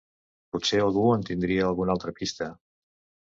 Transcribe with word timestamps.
Potser 0.55 0.79
algú 0.85 1.03
en 1.17 1.25
tindria 1.27 1.67
alguna 1.67 1.95
altra 1.97 2.13
pista... 2.21 2.49